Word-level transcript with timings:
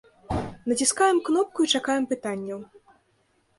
Націскаем 0.71 1.19
кнопку 1.29 1.59
і 1.67 1.71
чакаем 1.75 2.03
пытанняў. 2.17 2.59